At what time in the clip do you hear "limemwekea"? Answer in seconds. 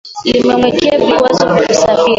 0.25-0.99